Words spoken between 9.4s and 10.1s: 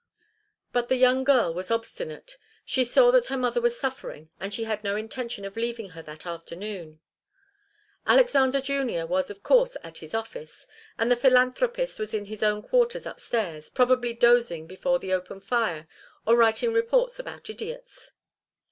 course at